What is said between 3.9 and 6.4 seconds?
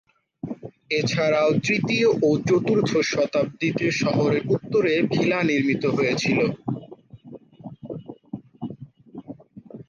শহরের উত্তরে ভিলা নির্মিত হয়েছিল।